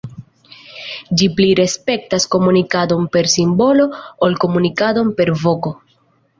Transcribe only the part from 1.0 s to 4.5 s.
Ĝi pli respektas komunikadon per simbolo ol